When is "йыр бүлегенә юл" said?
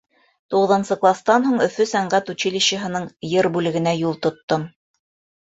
3.29-4.19